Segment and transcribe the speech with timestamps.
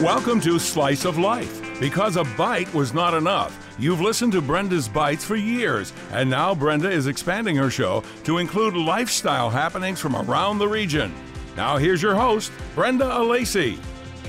[0.00, 1.78] Welcome to Slice of Life.
[1.78, 6.52] Because a bite was not enough, you've listened to Brenda's Bites for years, and now
[6.52, 11.14] Brenda is expanding her show to include lifestyle happenings from around the region.
[11.56, 13.78] Now, here's your host, Brenda Alessi.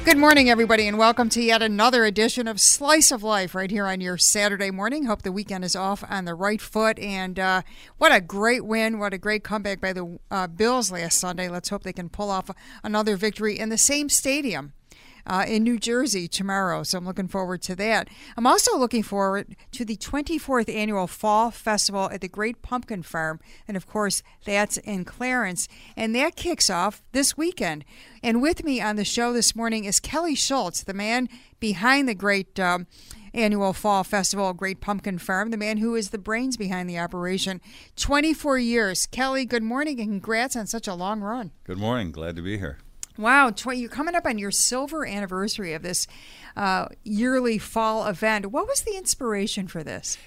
[0.05, 3.87] Good morning, everybody, and welcome to yet another edition of Slice of Life right here
[3.87, 5.05] on your Saturday morning.
[5.05, 6.99] Hope the weekend is off on the right foot.
[6.99, 7.63] And uh,
[7.97, 8.99] what a great win.
[8.99, 11.49] What a great comeback by the uh, Bills last Sunday.
[11.49, 12.51] Let's hope they can pull off
[12.83, 14.73] another victory in the same stadium
[15.27, 16.83] uh, in New Jersey tomorrow.
[16.83, 18.09] So I'm looking forward to that.
[18.37, 23.39] I'm also looking forward to the 24th annual Fall Festival at the Great Pumpkin Farm.
[23.67, 25.67] And of course, that's in Clarence.
[25.95, 27.85] And that kicks off this weekend.
[28.23, 31.29] And with me on the show this morning is Kelly Schultz, the man
[31.59, 32.59] behind the great.
[32.59, 32.87] Um,
[33.35, 37.59] annual fall festival, Great Pumpkin Farm, the man who is the brains behind the operation.
[37.97, 39.05] 24 years.
[39.05, 41.51] Kelly, good morning and congrats on such a long run.
[41.65, 42.11] Good morning.
[42.11, 42.77] Glad to be here.
[43.17, 46.07] Wow, you're coming up on your silver anniversary of this
[46.57, 48.47] uh, yearly fall event.
[48.47, 50.17] What was the inspiration for this?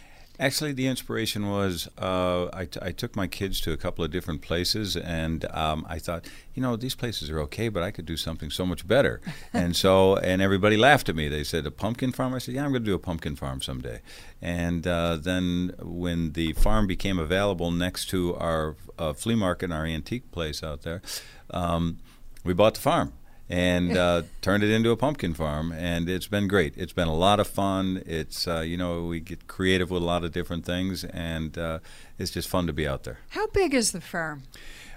[0.41, 4.13] Actually, the inspiration was uh, I, t- I took my kids to a couple of
[4.13, 8.07] different places, and um, I thought, you know, these places are okay, but I could
[8.07, 9.21] do something so much better.
[9.53, 11.27] and so, and everybody laughed at me.
[11.27, 13.61] They said, "A pumpkin farm?" I said, "Yeah, I'm going to do a pumpkin farm
[13.61, 14.01] someday."
[14.41, 19.87] And uh, then, when the farm became available next to our uh, flea market, our
[19.87, 21.03] antique place out there.
[21.51, 21.99] Um,
[22.45, 23.13] we bought the farm
[23.49, 26.75] and uh, turned it into a pumpkin farm, and it's been great.
[26.77, 28.03] It's been a lot of fun.
[28.07, 31.79] It's uh, you know we get creative with a lot of different things, and uh,
[32.19, 33.19] it's just fun to be out there.
[33.31, 34.43] How big is the farm?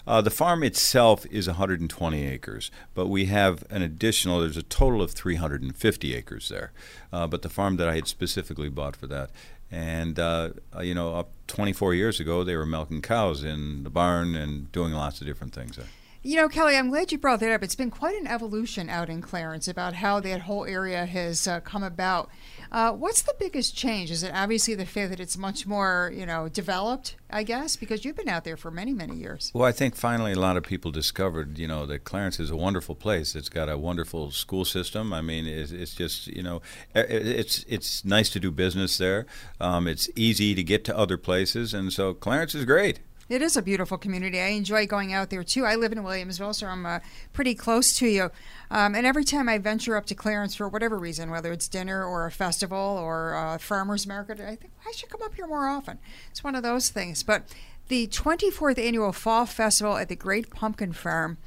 [0.08, 4.42] Uh, the farm itself is 120 acres, but we have an additional.
[4.42, 6.72] There's a total of 350 acres there,
[7.14, 9.30] uh, but the farm that I had specifically bought for that.
[9.70, 10.50] And uh,
[10.82, 14.92] you know, up 24 years ago, they were milking cows in the barn and doing
[14.92, 15.86] lots of different things there.
[16.24, 17.64] You know, Kelly, I'm glad you brought that up.
[17.64, 21.62] It's been quite an evolution out in Clarence about how that whole area has uh,
[21.62, 22.30] come about.
[22.72, 24.12] Uh, what's the biggest change?
[24.12, 28.06] Is it obviously the fact that it's much more, you know, developed, I guess, because
[28.06, 29.50] you've been out there for many, many years.
[29.56, 32.56] Well, I think finally a lot of people discovered, you know, that Clarence is a
[32.56, 33.36] wonderful place.
[33.36, 35.14] It's got a wonderful school system.
[35.14, 36.62] I mean, it's, it's just, you know,
[36.94, 39.26] it's it's nice to do business there.
[39.60, 43.00] Um, it's easy to get to other places, and so Clarence is great.
[43.30, 44.40] It is a beautiful community.
[44.40, 45.66] I enjoy going out there too.
[45.66, 47.00] I live in Williamsville, so I'm uh,
[47.34, 48.32] pretty close to you.
[48.70, 52.04] Um, and every time I venture up to Clarence for whatever reason, whether it's dinner
[52.04, 55.68] or a festival or a farmer's market, I think I should come up here more
[55.68, 56.00] often.
[56.30, 57.24] It's one of those things.
[57.24, 57.44] But
[57.88, 61.38] the 24th annual Fall Festival at the Great Pumpkin Farm.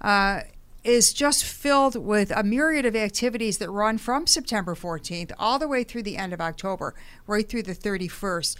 [0.00, 0.40] Uh,
[0.82, 5.68] is just filled with a myriad of activities that run from September 14th all the
[5.68, 6.94] way through the end of October,
[7.26, 8.56] right through the 31st.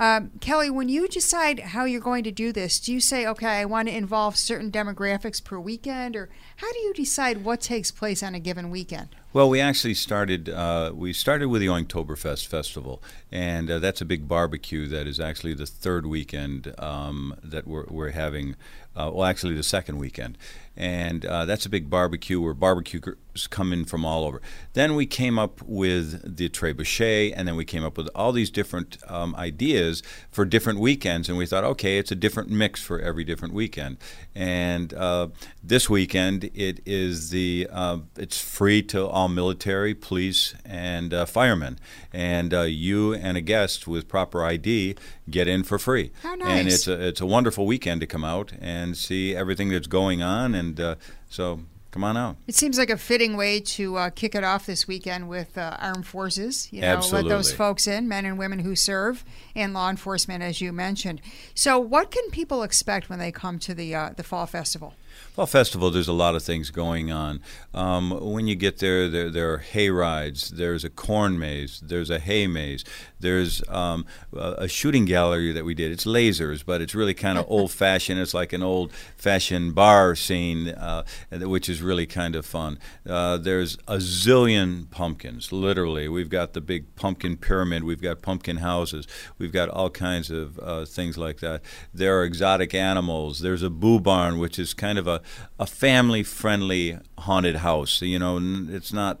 [0.00, 3.60] Um, Kelly, when you decide how you're going to do this, do you say, okay,
[3.60, 7.90] I want to involve certain demographics per weekend, or how do you decide what takes
[7.90, 9.10] place on a given weekend?
[9.32, 10.48] Well, we actually started.
[10.48, 15.20] Uh, we started with the Oinktoberfest festival, and uh, that's a big barbecue that is
[15.20, 18.56] actually the third weekend um, that we're, we're having.
[18.96, 20.36] Uh, well, actually, the second weekend,
[20.76, 23.16] and uh, that's a big barbecue where barbecuers
[23.50, 24.42] come in from all over.
[24.72, 28.50] Then we came up with the trebuchet, and then we came up with all these
[28.50, 30.02] different um, ideas
[30.32, 33.96] for different weekends, and we thought, okay, it's a different mix for every different weekend.
[34.34, 35.28] And uh,
[35.62, 41.78] this weekend, it is the uh, it's free to all military, police, and uh, firemen.
[42.12, 44.96] And uh, you and a guest with proper ID
[45.28, 46.10] get in for free.
[46.22, 46.48] How nice.
[46.48, 50.22] And it's a, it's a wonderful weekend to come out and see everything that's going
[50.22, 50.54] on.
[50.54, 50.94] And uh,
[51.28, 51.60] so
[51.90, 52.36] come on out.
[52.46, 55.76] It seems like a fitting way to uh, kick it off this weekend with uh,
[55.78, 56.68] armed forces.
[56.72, 57.30] You know, Absolutely.
[57.30, 61.20] let those folks in, men and women who serve, and law enforcement, as you mentioned.
[61.54, 64.94] So, what can people expect when they come to the uh, the fall festival?
[65.32, 67.40] Fall Festival, there's a lot of things going on.
[67.72, 72.10] Um, when you get there, there, there are hay rides, there's a corn maze, there's
[72.10, 72.84] a hay maze,
[73.20, 75.92] there's um, a shooting gallery that we did.
[75.92, 78.20] It's lasers, but it's really kind of old fashioned.
[78.20, 82.78] It's like an old fashioned bar scene, uh, which is really kind of fun.
[83.08, 86.08] Uh, there's a zillion pumpkins, literally.
[86.08, 89.06] We've got the big pumpkin pyramid, we've got pumpkin houses,
[89.38, 91.62] we've got all kinds of uh, things like that.
[91.92, 93.40] There are exotic animals.
[93.40, 95.20] There's a boo barn, which is kind of a,
[95.58, 98.02] a family friendly haunted house.
[98.02, 98.38] You know,
[98.70, 99.20] it's not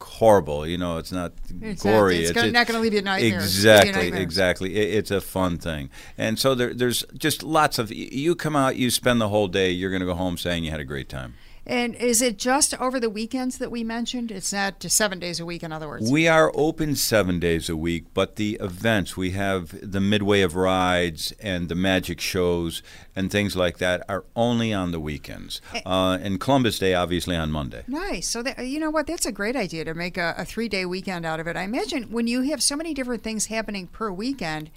[0.00, 0.66] horrible.
[0.66, 2.14] You know, it's not It's gory.
[2.14, 3.44] Not, it's, It's- gonna, it- not going to leave you nightmares.
[3.44, 4.22] Exactly, Nightmares.
[4.22, 4.76] exactly.
[4.76, 7.90] It, it's a fun thing, and so there, there's just lots of.
[7.92, 9.70] You come out, you spend the whole day.
[9.70, 11.34] You're going to go home saying you had a great time.
[11.68, 14.30] And is it just over the weekends that we mentioned?
[14.30, 16.10] It's not seven days a week, in other words.
[16.10, 20.56] We are open seven days a week, but the events we have the midway of
[20.56, 22.82] rides and the magic shows
[23.14, 25.60] and things like that are only on the weekends.
[25.84, 27.84] Uh, and Columbus Day, obviously, on Monday.
[27.86, 28.28] Nice.
[28.28, 29.06] So that, you know what?
[29.06, 31.56] That's a great idea to make a, a three-day weekend out of it.
[31.56, 34.70] I imagine when you have so many different things happening per weekend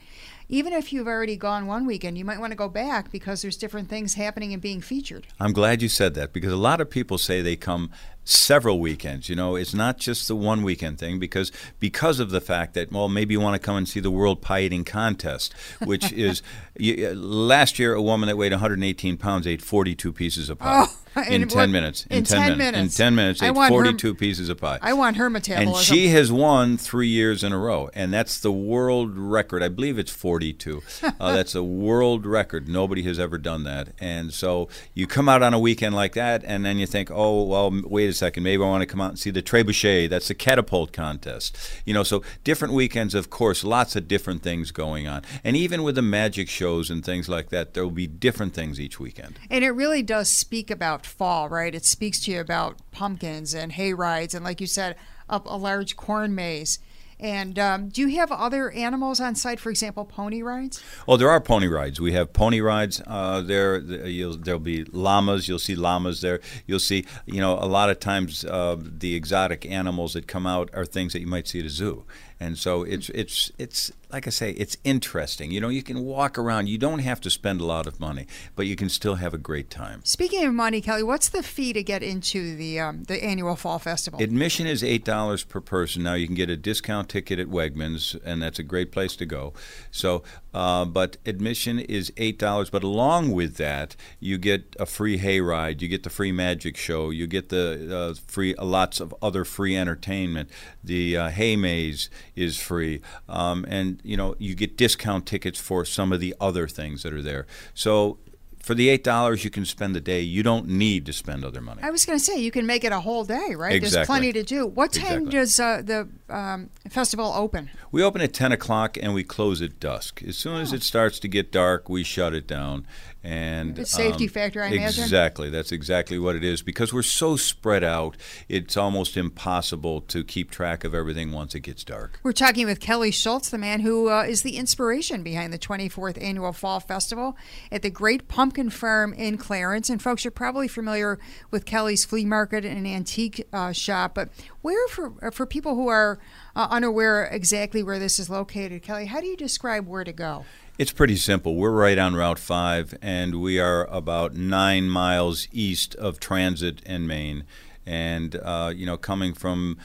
[0.51, 3.55] even if you've already gone one weekend, you might want to go back because there's
[3.55, 5.25] different things happening and being featured.
[5.39, 7.89] I'm glad you said that because a lot of people say they come
[8.23, 9.29] several weekends.
[9.29, 12.91] You know, it's not just the one weekend thing because because of the fact that
[12.91, 15.53] well, maybe you want to come and see the World Pie Eating Contest,
[15.83, 16.41] which is
[16.77, 20.85] you, last year a woman that weighed 118 pounds ate 42 pieces of pie.
[20.87, 20.97] Oh,
[21.27, 22.05] in in 10 what- minutes.
[22.09, 22.97] in 10 minutes.
[22.97, 24.79] In 10 minutes, ate want her- 42 pieces of pie.
[24.81, 25.73] I want her metabolism.
[25.75, 29.61] And she has won three years in a row, and that's the world record.
[29.61, 30.81] I believe it's 42.
[31.03, 32.69] uh, that's a world record.
[32.69, 33.89] Nobody has ever done that.
[33.99, 37.43] And so you come out on a weekend like that, and then you think, oh,
[37.43, 40.09] well, wait a second, maybe I want to come out and see the trebuchet.
[40.09, 41.57] That's the catapult contest.
[41.85, 45.23] You know, so different weekends, of course, lots of different things going on.
[45.43, 48.79] And even with the magic shows and things like that, there will be different things
[48.79, 49.39] each weekend.
[49.49, 51.73] And it really does speak about fall, right?
[51.73, 54.95] It speaks to you about pumpkins and hay rides, and like you said,
[55.29, 56.79] up a large corn maze.
[57.21, 60.83] And um, do you have other animals on site, for example, pony rides?
[61.07, 62.01] Oh, there are pony rides.
[62.01, 62.99] We have pony rides.
[63.05, 65.47] Uh, there, there'll be llamas.
[65.47, 66.39] You'll see llamas there.
[66.65, 70.71] You'll see, you know, a lot of times uh, the exotic animals that come out
[70.73, 72.05] are things that you might see at a zoo.
[72.41, 75.51] And so it's it's it's like I say, it's interesting.
[75.51, 76.67] You know, you can walk around.
[76.67, 79.37] You don't have to spend a lot of money, but you can still have a
[79.37, 80.01] great time.
[80.03, 83.77] Speaking of money, Kelly, what's the fee to get into the um, the annual fall
[83.77, 84.19] festival?
[84.19, 86.01] Admission is eight dollars per person.
[86.01, 89.25] Now you can get a discount ticket at Wegmans, and that's a great place to
[89.27, 89.53] go.
[89.91, 92.71] So, uh, but admission is eight dollars.
[92.71, 97.11] But along with that, you get a free hayride, you get the free magic show,
[97.11, 100.49] you get the uh, free uh, lots of other free entertainment.
[100.83, 105.85] The uh, hay maze is free, um, and you know you get discount tickets for
[105.85, 107.45] some of the other things that are there.
[107.73, 108.17] So.
[108.63, 110.21] For the eight dollars, you can spend the day.
[110.21, 111.81] You don't need to spend other money.
[111.81, 113.81] I was going to say you can make it a whole day, right?
[113.81, 114.67] There's plenty to do.
[114.67, 115.31] What time Exactly.
[115.31, 117.71] does uh, the um, festival open?
[117.91, 120.21] We open at 10 o'clock and we close at dusk.
[120.21, 122.85] As soon as it starts to get dark, we shut it down.
[123.23, 125.03] And It's safety um, factor, I imagine?
[125.03, 125.49] Exactly.
[125.51, 126.63] That's exactly what it is.
[126.63, 128.17] Because we're so spread out,
[128.49, 132.19] it's almost impossible to keep track of everything once it gets dark.
[132.23, 136.21] We're talking with Kelly Schultz, the man who uh, is the inspiration behind the 24th
[136.21, 137.37] annual Fall Festival
[137.71, 139.89] at the Great Pumpkin Farm in Clarence.
[139.89, 141.19] And folks, you're probably familiar
[141.51, 144.29] with Kelly's flea market and antique uh, shop, but
[144.61, 146.19] where for uh, for people who are
[146.55, 150.45] uh, unaware exactly where this is located, Kelly, how do you describe where to go?
[150.81, 151.57] It's pretty simple.
[151.57, 157.07] We're right on Route 5, and we are about nine miles east of Transit and
[157.07, 157.43] Main.
[157.85, 159.77] And, uh, you know, coming from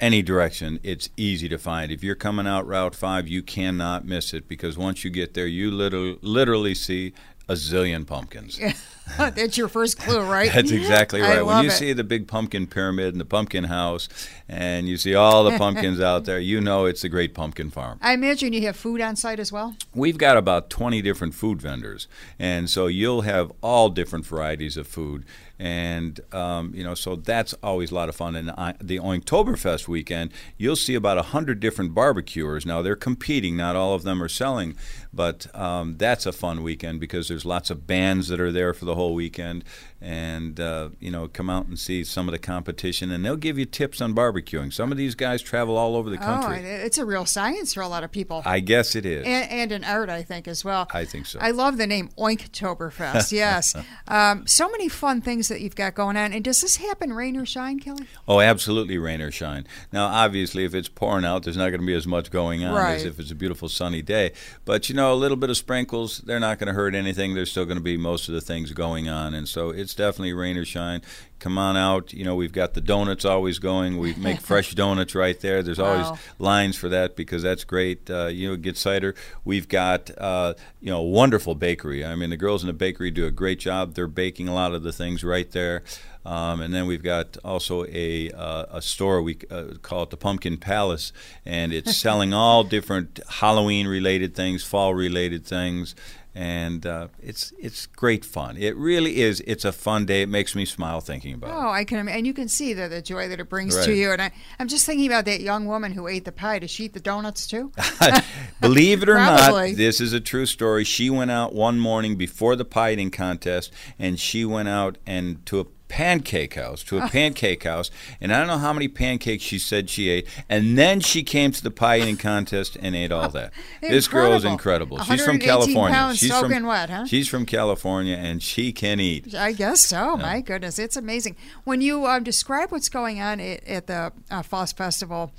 [0.00, 1.92] any direction, it's easy to find.
[1.92, 5.46] If you're coming out Route 5, you cannot miss it because once you get there,
[5.46, 7.12] you literally, literally see
[7.48, 8.60] a zillion pumpkins.
[9.18, 10.50] That's your first clue, right?
[10.52, 11.44] That's exactly right.
[11.44, 11.74] when you it.
[11.74, 14.08] see the big pumpkin pyramid and the pumpkin house,
[14.48, 17.98] and you see all the pumpkins out there, you know it's the Great Pumpkin Farm.
[18.02, 19.76] I imagine you have food on site as well.
[19.94, 22.08] We've got about 20 different food vendors,
[22.38, 25.24] and so you'll have all different varieties of food.
[25.58, 28.36] And, um, you know, so that's always a lot of fun.
[28.36, 32.66] And uh, the Oinktoberfest weekend, you'll see about 100 different barbecuers.
[32.66, 34.76] Now, they're competing, not all of them are selling,
[35.12, 38.84] but um, that's a fun weekend because there's lots of bands that are there for
[38.84, 39.64] the whole weekend.
[39.98, 43.58] And, uh, you know, come out and see some of the competition, and they'll give
[43.58, 44.70] you tips on barbecuing.
[44.72, 46.58] Some of these guys travel all over the Oh, country.
[46.58, 48.42] it- it's a real science for a lot of people.
[48.44, 49.24] I guess it is.
[49.26, 50.86] and, and an art, I think, as well.
[50.92, 51.38] I think so.
[51.40, 53.32] I love the name Oinktoberfest.
[53.36, 53.74] Yes,
[54.08, 56.32] um, so many fun things that you've got going on.
[56.32, 58.06] And does this happen, rain or shine, Kelly?
[58.28, 59.66] Oh, absolutely, rain or shine.
[59.92, 62.74] Now, obviously, if it's pouring out, there's not going to be as much going on
[62.74, 62.94] Right.
[62.96, 64.32] as if it's a beautiful sunny day.
[64.64, 67.34] But, you know, a little bit of sprinkles, they're not going to hurt anything.
[67.34, 69.34] There's still going to be most of the things going on.
[69.34, 71.02] And so it's definitely rain or shine.
[71.38, 72.12] Come on out.
[72.12, 73.98] You know, we've got the donuts always going.
[73.98, 75.62] We make fresh donuts right there.
[75.62, 76.06] There's always
[76.38, 78.08] lines for that because that's great.
[78.08, 79.14] Uh, you know, get cider.
[79.44, 82.04] We've got uh, you know a wonderful bakery.
[82.04, 83.94] I mean, the girls in the bakery do a great job.
[83.94, 85.82] They're baking a lot of the things right there.
[86.26, 90.16] Um, and then we've got also a uh, a store we uh, call it the
[90.16, 91.12] Pumpkin Palace,
[91.44, 95.94] and it's selling all different Halloween related things, fall related things.
[96.36, 98.58] And uh, it's it's great fun.
[98.58, 99.42] It really is.
[99.46, 100.20] It's a fun day.
[100.20, 101.54] It makes me smile thinking about it.
[101.56, 104.12] Oh, I can, and you can see the, the joy that it brings to you.
[104.12, 106.58] And I, I'm just thinking about that young woman who ate the pie.
[106.58, 107.72] Does she eat the donuts too?
[108.60, 109.70] Believe it or Probably.
[109.70, 110.84] not, this is a true story.
[110.84, 115.44] She went out one morning before the pie eating contest, and she went out and
[115.46, 117.90] to a pancake house to a pancake house,
[118.20, 121.52] and I don't know how many pancakes she said she ate, and then she came
[121.52, 123.52] to the pie eating contest and ate all that.
[123.80, 124.98] This girl is incredible.
[125.00, 126.14] She's from California.
[126.14, 127.06] she's from wet, huh?
[127.06, 129.34] She's from California, and she can eat.
[129.34, 130.16] I guess so.
[130.16, 131.36] My goodness, it's amazing.
[131.64, 135.32] When you uh, describe what's going on at, at the uh, Foss Festival,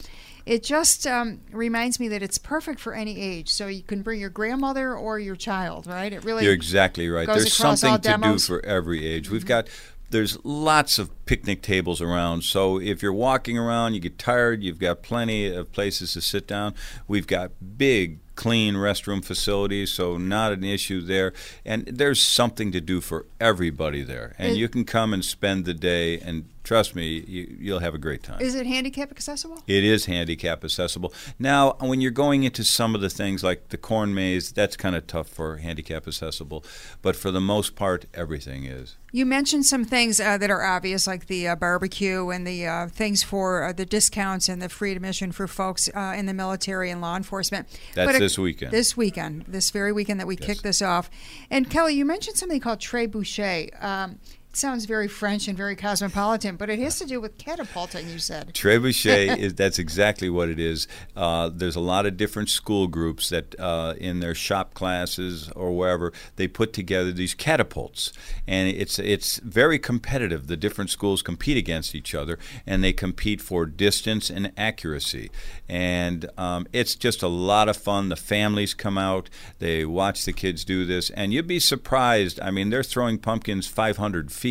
[0.48, 3.50] it just um, reminds me that it's perfect for any age.
[3.50, 6.12] So you can bring your grandmother or your child, right?
[6.12, 7.28] It really You're exactly right.
[7.28, 9.30] There's something to do for every age.
[9.30, 9.68] We've got
[10.10, 12.44] there's lots of picnic tables around.
[12.44, 16.48] So if you're walking around, you get tired, you've got plenty of places to sit
[16.48, 16.74] down.
[17.08, 21.34] We've got big clean restroom facilities, so not an issue there.
[21.66, 24.36] And there's something to do for everybody there.
[24.38, 27.96] And It- you can come and spend the day and trust me, you, you'll have
[27.96, 28.42] a great time.
[28.42, 29.64] Is it handicap accessible?
[29.68, 31.14] It is handicap accessible.
[31.40, 34.94] Now, when you're going into some of the things like the corn maze, that's kind
[34.94, 36.66] of tough for handicap accessible.
[37.02, 38.98] But for the most part, everything is.
[39.14, 42.88] You mentioned some things uh, that are obvious, like the uh, barbecue and the uh,
[42.88, 46.92] things for uh, the discounts and the free admission for folks uh, in the military
[46.92, 47.68] and law enforcement.
[47.96, 48.72] That's it- this weekend.
[48.72, 51.10] This weekend, this very weekend that we kick this off.
[51.50, 53.68] And Kelly, you mentioned something called Très Boucher.
[53.82, 54.20] Um,
[54.58, 58.10] sounds very French and very cosmopolitan, but it has to do with catapulting.
[58.10, 58.54] You said.
[58.54, 60.88] Trebuchet is that's exactly what it is.
[61.16, 65.76] Uh, there's a lot of different school groups that uh, in their shop classes or
[65.76, 68.12] wherever they put together these catapults,
[68.48, 70.48] and it's it's very competitive.
[70.48, 75.30] The different schools compete against each other, and they compete for distance and accuracy,
[75.70, 78.10] and um, it's just a lot of fun.
[78.10, 82.40] The families come out, they watch the kids do this, and you'd be surprised.
[82.40, 84.47] I mean, they're throwing pumpkins 500 feet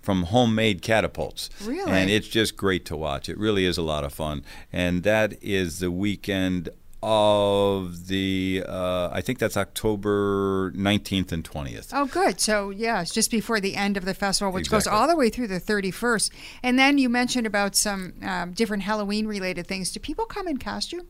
[0.00, 1.90] from homemade catapults, Really?
[1.92, 3.28] and it's just great to watch.
[3.28, 6.68] It really is a lot of fun, and that is the weekend
[7.02, 11.88] of the uh, I think that's October 19th and 20th.
[11.94, 12.40] Oh, good.
[12.40, 15.30] So, yeah, it's just before the end of the festival, which goes all the way
[15.30, 16.30] through the 31st.
[16.62, 19.90] And then you mentioned about some um, different Halloween related things.
[19.92, 21.06] Do people come in costume?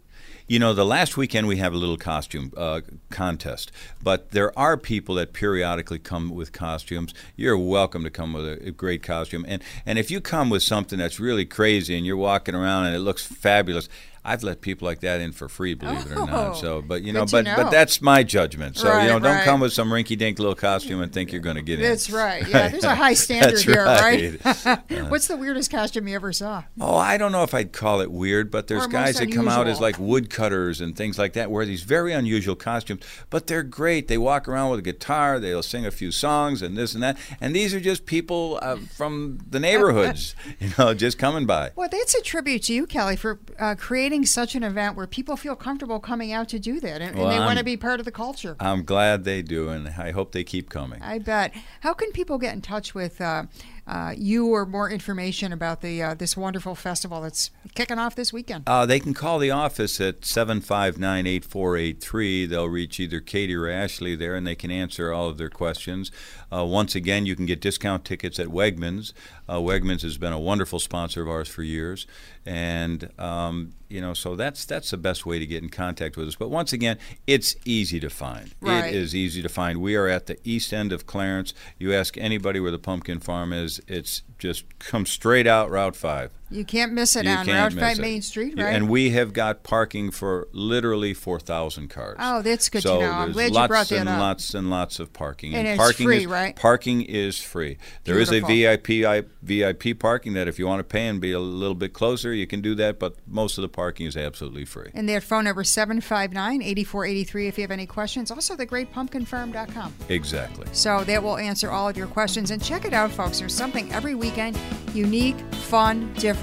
[0.51, 3.71] You know, the last weekend we have a little costume uh, contest,
[4.03, 7.15] but there are people that periodically come with costumes.
[7.37, 10.99] You're welcome to come with a, great costume, and and if you come with something
[10.99, 13.89] that's really crazy and you're walking around and it looks fabulous.
[14.25, 16.53] I've let people like that in for free, believe it or Oh, not.
[16.57, 17.57] So, but you know, but know.
[17.57, 18.77] but that's my judgment.
[18.77, 19.45] So Right, you know, don't right.
[19.45, 21.89] come with some rinky-dink little costume and think you're going to get in.
[21.89, 22.47] That's right.
[22.47, 24.45] Yeah, there's a high standard here, right?
[24.45, 24.81] right.
[25.09, 26.65] What's the weirdest costume you ever saw?
[26.79, 29.49] Oh, I don't know if I'd call it weird, but there's Or guys that come
[29.49, 33.63] out as like woodcutters and things like that, wear these very unusual costumes, but they're
[33.63, 34.09] great.
[34.09, 37.17] They walk around with a guitar, they'll sing a few songs and this and that,
[37.41, 41.71] and these are just people uh, from the neighborhoods, you know, just coming by.
[41.75, 45.37] Well, that's a tribute to you, Kelly, for uh, creating such an event where people
[45.37, 48.01] feel comfortable coming out to do that and, Well, and they want to be part
[48.01, 48.57] of the culture.
[48.61, 51.01] I'm glad they do, and I hope they keep coming.
[51.03, 51.53] I bet.
[51.81, 53.45] How can people get in touch with uh,
[53.87, 58.33] uh, you or more information about the uh, this wonderful festival that's kicking off this
[58.33, 58.65] weekend?
[58.67, 62.47] Uh, they can call the office at 759 8483.
[62.47, 66.11] They'll reach either Katie or Ashley there and they can answer all of their questions.
[66.53, 69.13] Uh, once again, you can get discount tickets at Wegmans.
[69.49, 72.07] Uh, Wegmans has been a wonderful sponsor of ours for years.
[72.47, 76.27] And, um, you know, so that's that's the best way to get in contact with
[76.27, 76.37] us.
[76.37, 78.55] But once again, it's easy to find.
[78.61, 78.87] Right.
[78.87, 79.81] It is easy to find.
[79.81, 81.53] We are at the east end of Clarence.
[81.79, 86.33] You ask anybody where the pumpkin farm is, it's just come straight out Route 5.
[86.51, 88.03] You can't miss it You on Route 5 it.
[88.03, 88.75] Main Street, right?
[88.75, 92.17] And we have got parking for literally 4,000 cars.
[92.19, 93.01] Oh, that's good to know.
[93.11, 94.19] I'm glad you lots brought that and up.
[94.19, 95.55] lots and lots of parking.
[95.55, 96.57] And it's parking free, is, right?
[96.57, 97.79] Parking is free.
[98.03, 101.31] There is a VIP I- VIP parking that if you want to pay and be
[101.31, 102.99] a little bit closer, you can do that.
[102.99, 104.91] But most of the parking is absolutely free.
[104.95, 108.31] and their phone number 759-8483 if you have any questions.
[108.33, 109.95] Also, thegreatpumpkinfarm.com.
[110.09, 110.67] Exactly.
[110.73, 112.51] So that will answer all of your questions.
[112.51, 113.39] And check it out, folks.
[113.39, 114.59] There's something every weekend,
[114.95, 116.40] unique, fun, different.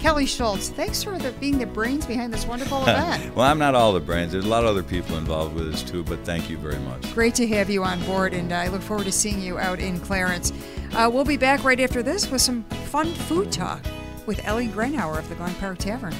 [0.00, 3.34] Kelly Schultz, thanks for the, being the brains behind this wonderful event.
[3.34, 4.32] well, I'm not all the brains.
[4.32, 6.04] There's a lot of other people involved with this too.
[6.04, 7.12] But thank you very much.
[7.14, 9.98] Great to have you on board, and I look forward to seeing you out in
[10.00, 10.52] Clarence.
[10.92, 13.82] Uh, we'll be back right after this with some fun food talk
[14.26, 16.14] with Ellie Grenauer of the Glen Park Tavern.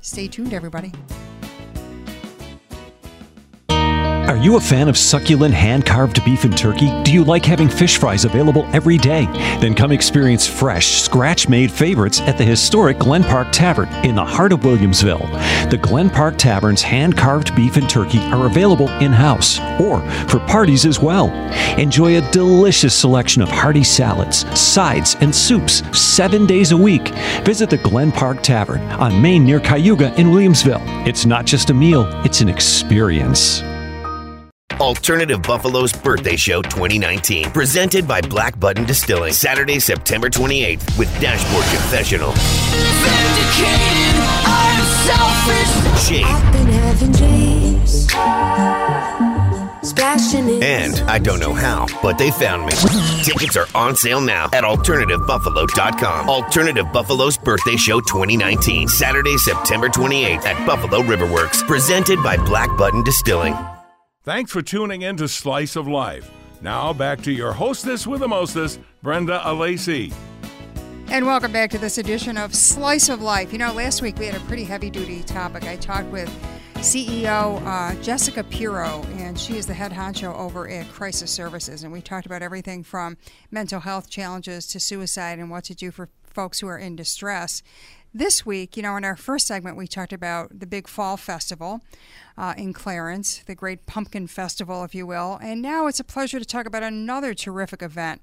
[0.00, 0.92] Stay tuned, everybody.
[4.26, 6.90] Are you a fan of succulent hand carved beef and turkey?
[7.02, 9.26] Do you like having fish fries available every day?
[9.60, 14.24] Then come experience fresh, scratch made favorites at the historic Glen Park Tavern in the
[14.24, 15.68] heart of Williamsville.
[15.68, 20.38] The Glen Park Tavern's hand carved beef and turkey are available in house or for
[20.40, 21.28] parties as well.
[21.78, 27.08] Enjoy a delicious selection of hearty salads, sides, and soups seven days a week.
[27.44, 31.06] Visit the Glen Park Tavern on Main near Cayuga in Williamsville.
[31.06, 33.62] It's not just a meal, it's an experience.
[34.80, 37.50] Alternative Buffalo's Birthday Show 2019.
[37.52, 39.32] Presented by Black Button Distilling.
[39.32, 42.32] Saturday, September 28th with Dashboard Confessional.
[42.32, 46.08] Vindicated, I'm selfish.
[46.08, 46.24] Shade.
[46.24, 48.06] I've been having dreams.
[50.62, 52.72] And I don't know how, but they found me.
[53.22, 56.28] Tickets are on sale now at alternativebuffalo.com.
[56.28, 58.88] Alternative Buffalo's Birthday Show 2019.
[58.88, 61.66] Saturday, September 28th at Buffalo Riverworks.
[61.66, 63.54] Presented by Black Button Distilling.
[64.24, 66.30] Thanks for tuning in to Slice of Life.
[66.62, 70.14] Now back to your hostess with the mostess, Brenda Alessi.
[71.08, 73.52] And welcome back to this edition of Slice of Life.
[73.52, 75.64] You know, last week we had a pretty heavy duty topic.
[75.64, 76.30] I talked with
[76.76, 81.82] CEO uh, Jessica Pirro, and she is the head honcho over at Crisis Services.
[81.82, 83.18] And we talked about everything from
[83.50, 87.62] mental health challenges to suicide and what to do for folks who are in distress.
[88.16, 91.80] This week, you know, in our first segment, we talked about the big fall festival
[92.38, 95.36] uh, in Clarence, the great pumpkin festival, if you will.
[95.42, 98.22] And now it's a pleasure to talk about another terrific event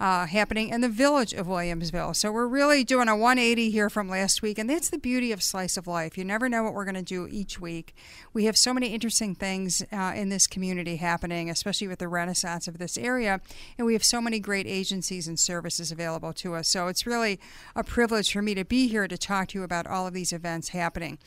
[0.00, 2.14] uh, happening in the village of Williamsville.
[2.14, 5.42] So we're really doing a 180 here from last week, and that's the beauty of
[5.42, 6.18] Slice of Life.
[6.18, 7.94] You never know what we're going to do each week.
[8.32, 12.68] We have so many interesting things uh, in this community happening, especially with the renaissance
[12.68, 13.40] of this area,
[13.78, 16.68] and we have so many great agencies and services available to us.
[16.68, 17.40] So it's really
[17.74, 20.32] a privilege for me to be here to talk to you about all of these
[20.32, 21.18] events happening.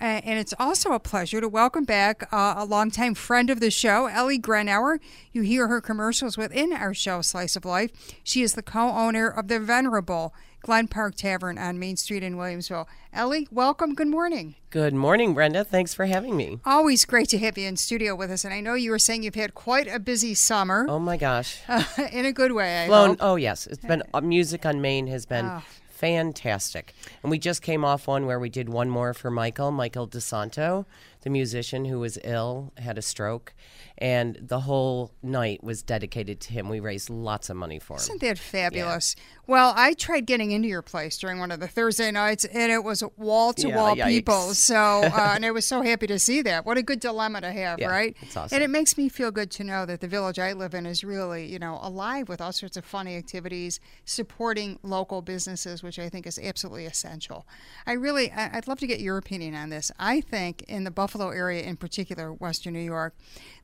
[0.00, 3.70] Uh, and it's also a pleasure to welcome back uh, a longtime friend of the
[3.70, 4.98] show, Ellie Grenauer.
[5.32, 7.90] You hear her commercials within our show, Slice of Life.
[8.22, 12.36] She is the co owner of the venerable Glen Park Tavern on Main Street in
[12.36, 12.86] Williamsville.
[13.12, 13.94] Ellie, welcome.
[13.94, 14.56] Good morning.
[14.68, 15.64] Good morning, Brenda.
[15.64, 16.58] Thanks for having me.
[16.66, 18.44] Always great to have you in studio with us.
[18.44, 21.60] And I know you were saying you've had quite a busy summer, Oh my gosh.
[22.12, 22.84] in a good way.
[22.84, 23.10] I Flown.
[23.10, 23.18] hope.
[23.22, 25.62] Oh yes, it's been uh, music on Main has been Oh.
[25.96, 30.06] Fantastic, and we just came off one where we did one more for Michael, Michael
[30.06, 30.84] DeSanto,
[31.26, 33.52] the musician who was ill, had a stroke,
[33.98, 36.68] and the whole night was dedicated to him.
[36.68, 37.98] We raised lots of money for him.
[37.98, 39.16] Isn't that fabulous?
[39.48, 42.84] Well, I tried getting into your place during one of the Thursday nights, and it
[42.84, 44.54] was wall to wall people.
[44.54, 46.64] So, uh, and I was so happy to see that.
[46.64, 48.16] What a good dilemma to have, Yeah, right?
[48.22, 48.54] it's awesome.
[48.54, 51.02] And it makes me feel good to know that the village I live in is
[51.02, 56.08] really, you know, alive with all sorts of funny activities, supporting local businesses, which I
[56.08, 57.46] think is absolutely essential.
[57.84, 59.90] I really, I'd love to get your opinion on this.
[59.98, 63.14] I think in the Buffalo area, in particular, Western New York,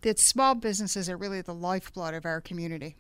[0.03, 2.97] that small businesses are really the lifeblood of our community.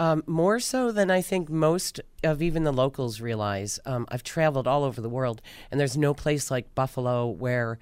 [0.00, 3.80] Um, more so than I think most of even the locals realize.
[3.84, 7.78] Um, I've traveled all over the world, and there's no place like Buffalo where,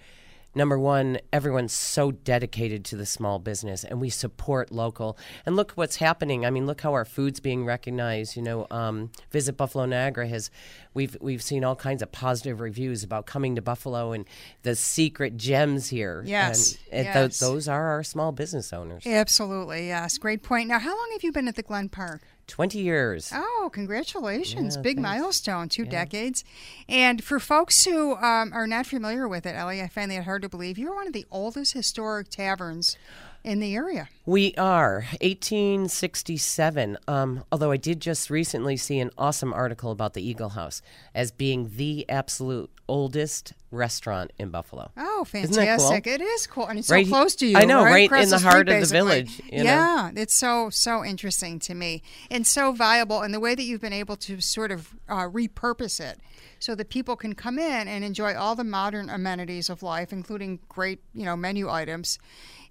[0.57, 5.17] number one, everyone's so dedicated to the small business, and we support local.
[5.45, 6.47] And look what's happening.
[6.47, 8.37] I mean, look how our food's being recognized.
[8.37, 10.51] You know, um, Visit Buffalo Niagara has,
[10.95, 14.25] we've we've seen all kinds of positive reviews about coming to Buffalo and
[14.63, 16.25] the secret gems here.
[16.27, 17.39] Yes, and, yes.
[17.39, 19.07] those are our small business owners.
[19.07, 20.19] Absolutely, yes.
[20.19, 20.69] Great point.
[20.69, 22.23] Now, how long have you been at the Glen Park?
[22.47, 23.33] Twenty years.
[23.35, 24.77] Oh, congratulations.
[24.77, 25.09] Yeah, Big thanks.
[25.09, 26.45] milestone, two decades.
[26.89, 30.43] And for folks who um, are not familiar with it, Ellie, I find that hard
[30.43, 30.79] to believe.
[30.79, 32.97] You're one of the oldest historic taverns
[33.43, 34.09] in the area.
[34.25, 36.99] We are 1867.
[37.09, 40.83] Um, although I did just recently see an awesome article about the Eagle House
[41.15, 44.91] as being the absolute oldest restaurant in Buffalo.
[44.97, 45.43] Oh, that cool?
[45.43, 46.07] fantastic.
[46.07, 46.67] It is cool.
[46.67, 47.57] And it's Right- so close to you.
[47.57, 49.65] I know, right Across in the street, heart of the village, you know?
[49.65, 53.81] yeah, it's so, so interesting to me and so viable, And the way that you've
[53.81, 56.19] been able to sort of uh, repurpose it
[56.59, 60.59] so that people can come in and enjoy all the modern amenities of life, including
[60.69, 62.19] great, you know, menu items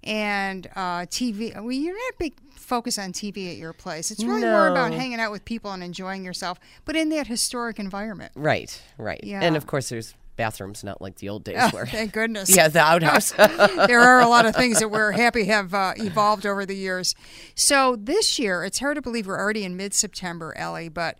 [0.04, 1.54] and uh, TV.
[1.54, 4.10] Well, you're not a big focus on TV at your place.
[4.10, 7.78] It's really more about hanging out with people and enjoying yourself, but in that historic
[7.78, 8.32] environment.
[8.34, 9.20] Right, right.
[9.22, 9.40] Yeah.
[9.42, 11.86] And of course, there's bathrooms, not like the old days Oh, where.
[11.86, 12.50] thank goodness.
[12.54, 13.30] Yeah, the outhouse.
[13.86, 17.14] there are a lot of things that we're happy have uh, evolved over the years.
[17.54, 21.16] So this year, it's hard to believe we're already in mid-September, Ellie, but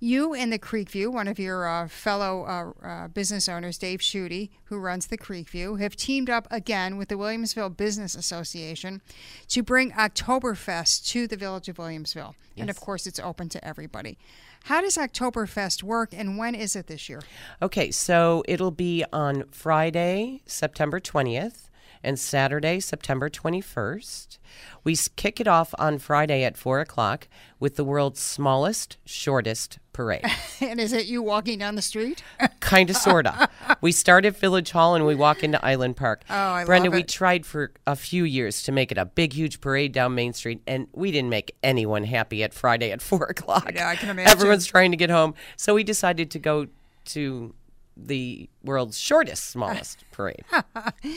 [0.00, 2.44] you and the Creekview, one of your uh, fellow
[2.82, 7.08] uh, uh, business owners, Dave Schutte, who runs the Creekview, have teamed up again with
[7.08, 9.02] the Williamsville Business Association
[9.48, 12.34] to bring Oktoberfest to the village of Williamsville.
[12.56, 14.18] And of course, it's open to everybody.
[14.64, 17.22] How does Oktoberfest work and when is it this year?
[17.62, 21.69] Okay, so it'll be on Friday, September 20th,
[22.02, 24.38] and Saturday, September 21st.
[24.84, 30.24] We kick it off on Friday at 4 o'clock with the world's smallest, shortest parade.
[30.60, 32.22] and is it you walking down the street?
[32.60, 33.48] kind of, sort of.
[33.80, 36.22] We start at Village Hall and we walk into Island Park.
[36.30, 39.32] Oh, I Brenda, love we tried for a few years to make it a big,
[39.34, 43.24] huge parade down Main Street, and we didn't make anyone happy at Friday at 4
[43.24, 43.72] o'clock.
[43.74, 44.30] Yeah, I can imagine.
[44.30, 45.34] Everyone's trying to get home.
[45.56, 46.66] So we decided to go
[47.06, 47.54] to
[47.96, 50.44] the world's shortest, smallest parade.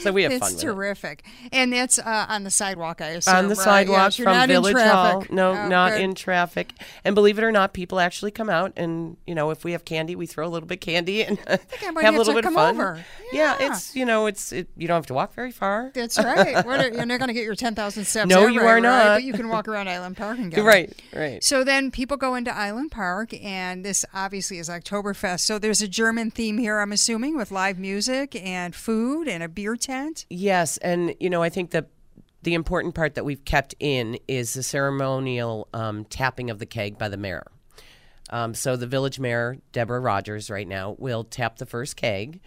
[0.01, 0.65] So we have It's fun with it.
[0.65, 3.01] terrific, and that's uh, on the sidewalk.
[3.01, 3.63] I assume on the right?
[3.63, 5.25] sidewalk Yes, from Village Hall.
[5.29, 6.01] No, Oh, not good.
[6.01, 6.71] in traffic.
[7.03, 9.83] And believe it or not, people actually come out and you know if we have
[9.85, 12.75] candy, we throw a little bit of candy and have a little bit of fun.
[12.75, 13.03] over.
[13.31, 13.57] Yeah.
[13.59, 13.67] Yeah.
[13.71, 15.91] it's you know it's it, you don't have to walk very far.
[15.93, 16.55] That's right.
[16.65, 18.27] Are, you're not going to get your 10,000 steps.
[18.29, 18.81] No, every, you are right?
[18.83, 19.05] not.
[19.17, 20.63] But you can walk around Island Park and get.
[20.63, 21.43] Right, right.
[21.43, 25.41] So then people go into Island Park, and this obviously is Oktoberfest.
[25.41, 29.47] So there's a German theme here, I'm assuming, with live music and food and a
[29.47, 30.25] beer tent.
[30.29, 31.87] Yes, and you know I think that
[32.43, 36.97] the important part that we've kept in is the ceremonial um, tapping of the keg
[36.97, 37.45] by the mayor.
[38.29, 42.41] Um, so the village mayor, Deborah Rogers, right now will tap the first keg,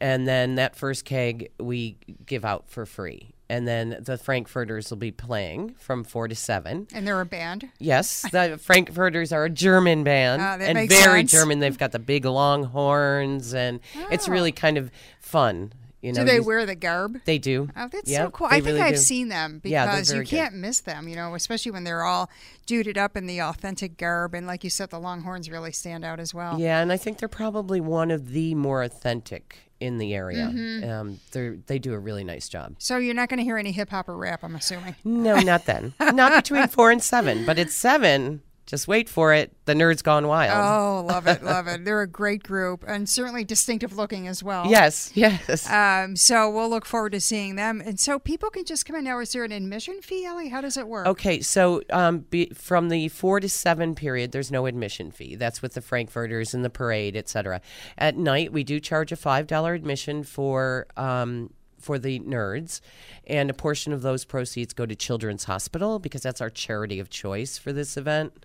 [0.00, 3.34] and then that first keg we give out for free.
[3.50, 6.86] And then the Frankfurters will be playing from four to seven.
[6.94, 7.68] And they're a band.
[7.80, 11.32] Yes, the Frankfurters are a German band ah, that and very sense.
[11.32, 11.58] German.
[11.58, 14.32] They've got the big long horns, and it's oh.
[14.32, 15.72] really kind of fun.
[16.00, 17.20] You know, Do they you- wear the garb?
[17.24, 17.68] They do.
[17.76, 18.46] Oh, that's Yep, so cool.
[18.46, 19.00] I think really I've do.
[19.00, 22.30] seen them Yeah, because you can't miss them, you know, especially when they're all
[22.66, 24.34] duded up in the authentic garb.
[24.34, 26.58] And like you said, the Longhorns really stand out as well.
[26.58, 30.52] Yeah, and I think they're probably one of the more authentic in the area.
[30.52, 30.90] Mm-hmm.
[30.90, 32.76] Um, they they do a really nice job.
[32.78, 34.94] So you're not going to hear any hip hop or rap, I'm assuming.
[35.04, 35.94] No, not then.
[35.98, 39.52] not between four and seven, but at seven, just wait for it.
[39.64, 40.56] The nerds gone wild.
[40.56, 41.84] Oh, love it, love it.
[41.84, 44.64] They're a great group and certainly distinctive looking as well.
[44.68, 45.68] Yes, yes.
[45.68, 47.80] Um, so we'll look forward to seeing them.
[47.80, 49.18] And so people can just come in now.
[49.18, 50.50] Is there an admission fee, Ellie?
[50.50, 51.08] How does it work?
[51.08, 55.34] Okay, so um, be, from the four to seven period, there's no admission fee.
[55.34, 57.60] That's with the Frankfurters and the parade, etc.
[57.98, 62.80] At night, we do charge a five dollar admission for um, for the nerds,
[63.26, 67.10] and a portion of those proceeds go to Children's Hospital because that's our charity of
[67.10, 68.44] choice for this event.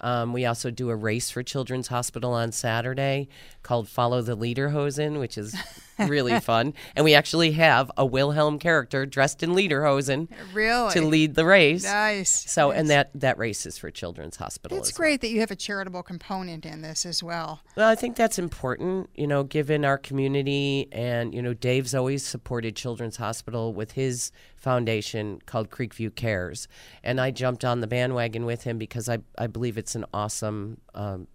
[0.00, 3.28] Um, we also do a race for Children's Hospital on Saturday
[3.62, 5.54] called Follow the Lederhosen, which is
[5.98, 6.74] really fun.
[6.96, 10.92] And we actually have a Wilhelm character dressed in Lederhosen Really?
[10.92, 11.84] to lead the race.
[11.84, 12.50] Nice.
[12.50, 14.78] So, and that that race is for Children's Hospital.
[14.78, 15.04] It's as well.
[15.06, 17.60] great that you have a charitable component in this as well.
[17.76, 20.88] Well, I think that's important, you know, given our community.
[20.92, 26.68] And, you know, Dave's always supported Children's Hospital with his foundation called Creekview Cares.
[27.02, 30.78] And I jumped on the bandwagon with him because I, I believe it's an awesome
[30.94, 31.26] um,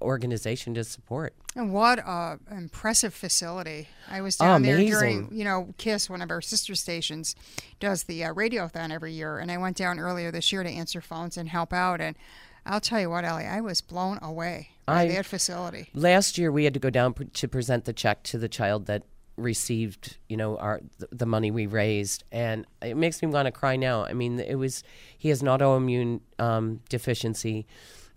[0.00, 1.34] organization to support.
[1.56, 3.88] And what a impressive facility!
[4.08, 7.34] I was Oh, down there during, you know, Kiss, one of our sister stations,
[7.80, 11.00] does the uh, radiothon every year, and I went down earlier this year to answer
[11.00, 12.00] phones and help out.
[12.00, 12.16] And
[12.64, 15.88] I'll tell you what, Ellie, I was blown away by I- that facility.
[15.94, 18.86] Last year, we had to go down pr- to present the check to the child
[18.86, 19.02] that
[19.36, 23.52] received, you know, our th- the money we raised, and it makes me want to
[23.52, 24.04] cry now.
[24.04, 24.82] I mean, it was
[25.16, 27.66] he has an autoimmune um, deficiency,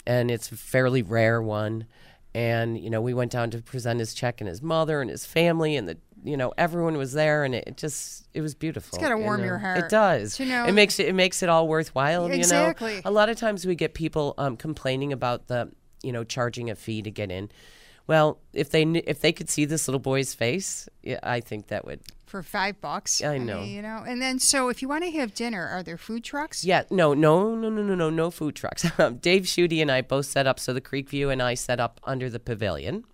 [0.06, 1.86] and it's a fairly rare one.
[2.34, 5.26] And you know, we went down to present his check, and his mother and his
[5.26, 8.96] family, and the you know everyone was there, and it, just it was beautiful.
[8.98, 9.48] It's gotta you warm know.
[9.48, 10.40] your heart It does.
[10.40, 12.28] You know- it makes it it makes it all worthwhile.
[12.30, 12.96] You Exactly.
[12.96, 15.72] know, a lot of times we get people um, complaining about the
[16.04, 17.52] you know charging a fee to get in.
[18.12, 21.68] Well, if they kn- if they could see this little boy's face, yeah, I think
[21.68, 22.02] that would.
[22.26, 23.24] for five bucks.
[23.24, 23.64] I know.
[23.64, 24.04] you know.
[24.06, 26.66] And then, so if you want to have dinner, are there food trucks?
[26.66, 28.82] Yeah, no, no, no, no, no, no, no food trucks.
[29.00, 30.60] Um, Dave Schutte and I both set up.
[30.60, 33.06] So the Creek View and I set up under the pavilion,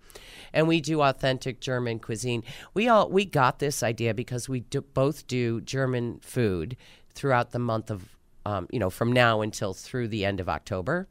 [0.52, 2.42] and we do authentic German cuisine.
[2.74, 6.76] We all we got this idea because we do, both do German food
[7.14, 8.00] throughout the month of.
[8.48, 11.06] Um, you know, from now until through the end of October.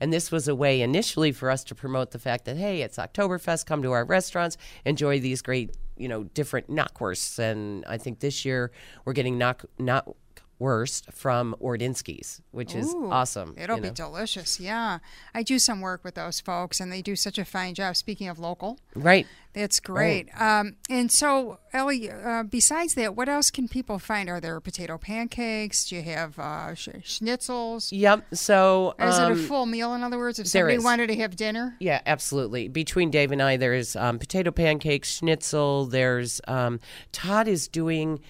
[0.00, 2.96] And this was a way initially for us to promote the fact that, hey, it's
[2.96, 7.38] Oktoberfest, come to our restaurants, enjoy these great, you know, different knockwursts.
[7.38, 8.70] And I think this year
[9.04, 9.66] we're getting knock,
[10.60, 13.54] knockwurst from Wardynski's, which is Ooh, awesome.
[13.56, 14.60] It'll you be delicious.
[14.60, 14.98] Yeah.
[15.34, 17.96] I do some work with those folks, and they do such a fine job.
[17.96, 19.26] Speaking of local, Right.
[19.52, 20.28] that's great.
[20.40, 24.28] Um, and so, Ellie, uh, besides that, what else can people find?
[24.28, 25.88] Are there potato pancakes?
[25.88, 27.88] Do you have uh, sh- schnitzels?
[27.92, 28.26] Yep.
[28.34, 29.94] So, Or is it a um, full meal?
[29.94, 32.68] In other words, if somebody wanted to have dinner, Yeah, absolutely.
[32.68, 35.86] Between Dave and I, there's um, potato pancakes, schnitzel.
[35.86, 36.80] There's um,
[37.12, 38.20] Todd is doing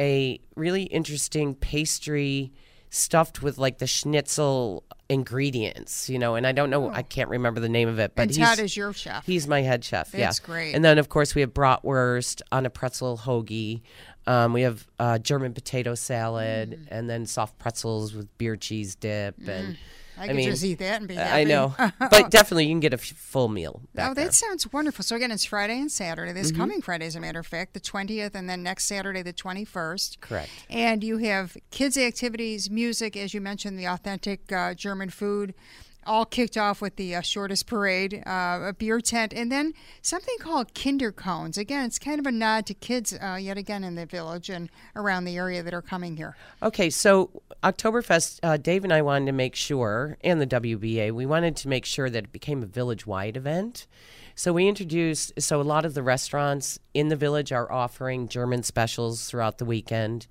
[0.00, 2.52] a really interesting pastry
[2.90, 6.34] stuffed with like the schnitzel ingredients, you know.
[6.34, 8.92] And I don't know, I can't remember the name of it, but and is your
[8.92, 9.24] chef.
[9.26, 10.12] he's my head chef.
[10.12, 10.74] That's yeah, great.
[10.74, 13.82] And then of course we have bratwurst on a pretzel hoagie.
[14.26, 16.86] Um, we have uh, German potato salad, Mm.
[16.90, 19.76] and then soft pretzels with beer cheese dip, and
[20.22, 21.40] I could mean, just eat that and be happy.
[21.40, 23.82] I know, but definitely you can get a f- full meal.
[23.94, 24.26] Back Oh, there.
[24.26, 25.04] that sounds wonderful.
[25.04, 26.30] So again, it's Friday and Saturday.
[26.32, 26.42] Mm-hmm.
[26.42, 29.32] This coming Friday, as a matter of fact, the twentieth, and then next Saturday, the
[29.32, 30.20] twenty-first.
[30.20, 30.50] Correct.
[30.70, 35.54] And you have kids' activities, music, as you mentioned, the authentic uh, German food.
[36.06, 40.36] All kicked off with the uh, shortest parade, uh, a beer tent, and then something
[40.38, 41.56] called Kinder Cones.
[41.56, 44.70] Again, it's kind of a nod to kids uh, yet again in the village and
[44.96, 46.36] around the area that are coming here.
[46.62, 47.30] Okay, so
[47.62, 51.68] Oktoberfest, uh, Dave and I wanted to make sure, and the WBA, we wanted to
[51.68, 53.86] make sure that it became a village wide event.
[54.34, 58.62] So we introduced, so a lot of the restaurants in the village are offering German
[58.62, 60.26] specials throughout the weekend.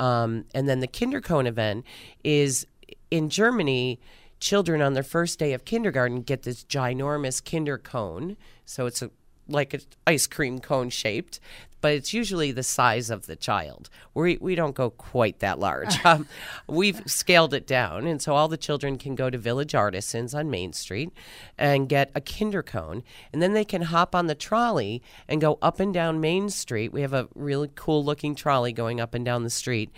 [0.00, 1.84] Um, and then the Kindercone event
[2.24, 2.66] is
[3.10, 4.00] in Germany,
[4.46, 8.36] children on their first day of kindergarten get this ginormous kinder cone.
[8.64, 9.10] So it's a
[9.48, 11.38] like an ice cream cone shaped,
[11.80, 13.90] but it's usually the size of the child.
[14.14, 15.98] We we don't go quite that large.
[16.04, 16.28] um,
[16.68, 20.48] we've scaled it down, and so all the children can go to Village Artisans on
[20.48, 21.10] Main Street
[21.58, 25.58] and get a kinder cone, and then they can hop on the trolley and go
[25.60, 26.92] up and down Main Street.
[26.92, 29.90] We have a really cool looking trolley going up and down the street.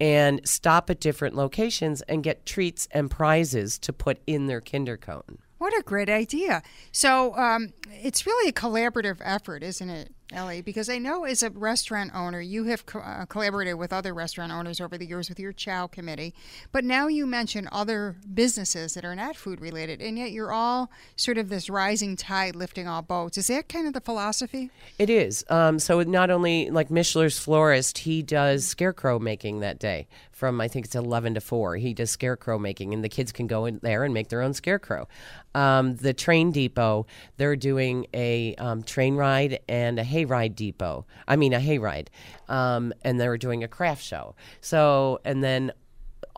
[0.00, 4.96] And stop at different locations and get treats and prizes to put in their kinder
[4.96, 5.38] cone.
[5.58, 6.62] What a great idea.
[6.92, 10.60] So um, it's really a collaborative effort, isn't it, Ellie?
[10.60, 14.52] Because I know as a restaurant owner, you have co- uh, collaborated with other restaurant
[14.52, 16.34] owners over the years with your Chow committee.
[16.70, 20.90] But now you mention other businesses that are not food related, and yet you're all
[21.16, 23.38] sort of this rising tide lifting all boats.
[23.38, 24.70] Is that kind of the philosophy?
[24.98, 25.44] It is.
[25.48, 30.68] Um, so not only like Mischler's florist, he does scarecrow making that day from I
[30.68, 31.76] think it's eleven to four.
[31.76, 34.54] He does scarecrow making, and the kids can go in there and make their own
[34.54, 35.08] scarecrow.
[35.54, 37.06] Um, the train depot,
[37.38, 41.06] they're doing a um, train ride and a hayride depot.
[41.26, 42.08] I mean a hayride,
[42.48, 44.34] um, and they were doing a craft show.
[44.60, 45.72] So and then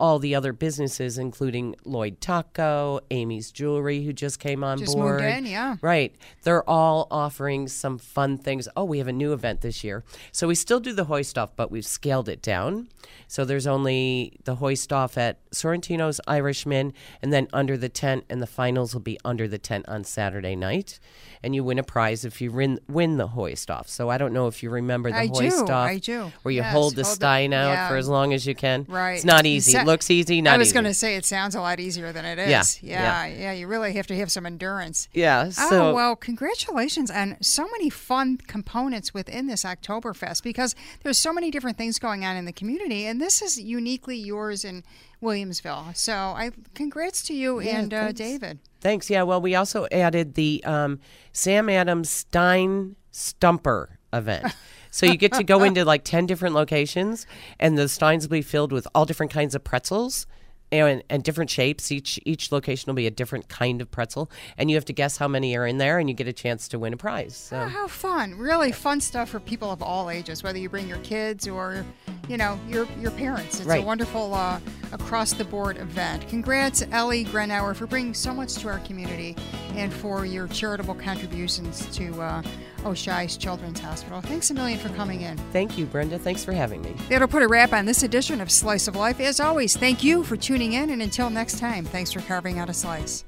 [0.01, 5.21] all the other businesses, including Lloyd Taco, Amy's Jewelry, who just came on Just board.
[5.21, 5.75] moved in, yeah.
[5.81, 6.15] Right.
[6.41, 8.67] They're all offering some fun things.
[8.75, 10.03] Oh, we have a new event this year.
[10.31, 12.89] So we still do the hoist off, but we've scaled it down.
[13.27, 18.41] So there's only the hoist off at Sorrentino's Irishman, and then under the tent, and
[18.41, 20.99] the finals will be under the tent on Saturday night.
[21.43, 23.87] And you win a prize if you win, win the hoist off.
[23.87, 25.89] So I don't know if you remember the I hoist do, off.
[25.89, 26.31] I do.
[26.41, 27.87] Where you Yes, hold the hold the- stein out yeah.
[27.89, 28.85] for as long as you can.
[28.87, 29.13] Right.
[29.15, 29.75] It's not easy.
[29.77, 32.25] it looks easy, not I was going to say it sounds a lot easier than
[32.25, 32.81] it is.
[32.81, 33.41] Yeah, Yeah, yeah.
[33.41, 33.51] yeah.
[33.53, 35.07] You really have to have some endurance.
[35.13, 35.51] yeah.
[35.59, 41.51] oh well, congratulations on so many fun components within this Oktoberfest because there's so many
[41.51, 44.83] different things going on in the community, and this is uniquely yours in
[45.21, 45.95] Williamsville.
[45.95, 48.11] So I congrats to you and uh.
[48.11, 48.59] David.
[48.79, 49.09] Thanks.
[49.09, 49.23] Yeah.
[49.23, 50.99] Well, we also added the um,
[51.33, 54.53] Sam Adams Stein Stumper event.
[54.91, 57.25] So you get to go into like 10 different locations,
[57.59, 60.27] and the steins will be filled with all different kinds of pretzels.
[60.73, 61.91] And, and different shapes.
[61.91, 65.17] Each each location will be a different kind of pretzel, and you have to guess
[65.17, 67.35] how many are in there, and you get a chance to win a prize.
[67.35, 68.35] So Oh, how fun!
[68.37, 71.85] Really fun stuff for people of all ages, whether you bring your kids or,
[72.29, 73.59] you know, your your parents.
[73.59, 74.61] It's a wonderful uh,
[74.93, 76.29] across the board event.
[76.29, 79.35] Congrats, Ellie Grenauer, for bringing so much to our community
[79.73, 82.41] and for your charitable contributions to uh,
[82.83, 84.21] Oishei's Children's Hospital.
[84.21, 85.37] Thanks a million for coming in.
[85.51, 86.17] thank you, Brenda.
[86.19, 86.95] Thanks for having me.
[87.09, 89.19] That'll put a wrap on this edition of Slice of Life.
[89.19, 92.69] As always, thank you for tuning in, and until next time, thanks for carving out
[92.69, 93.23] a slice.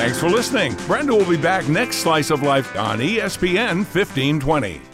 [0.00, 0.74] Thanks for listening.
[0.86, 4.89] Brenda will be back next Slice of Life on ESPN 1520.